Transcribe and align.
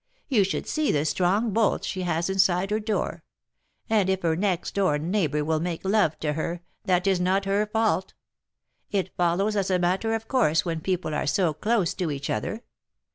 You 0.29 0.43
should 0.43 0.65
see 0.65 0.91
the 0.91 1.05
strong 1.05 1.51
bolts 1.51 1.85
she 1.85 2.01
has 2.01 2.27
inside 2.27 2.71
her 2.71 2.79
door; 2.79 3.21
and 3.87 4.09
if 4.09 4.23
her 4.23 4.35
next 4.35 4.73
door 4.73 4.97
neighbour 4.97 5.45
will 5.45 5.59
make 5.59 5.85
love 5.85 6.19
to 6.21 6.33
her, 6.33 6.61
that 6.85 7.05
is 7.05 7.19
not 7.19 7.45
her 7.45 7.67
fault; 7.67 8.15
it 8.89 9.15
follows 9.15 9.55
as 9.55 9.69
a 9.69 9.77
matter 9.77 10.15
of 10.15 10.27
course 10.27 10.65
when 10.65 10.81
people 10.81 11.13
are 11.13 11.27
so 11.27 11.53
close 11.53 11.93
to 11.93 12.09
each 12.09 12.31
other. 12.31 12.63